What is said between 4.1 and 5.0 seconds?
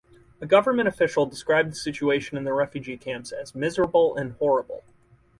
and horrible".